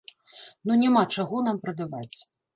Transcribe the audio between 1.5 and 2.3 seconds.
нам прадаваць.